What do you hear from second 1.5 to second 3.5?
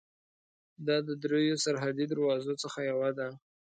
سرحدي دروازو څخه یوه ده.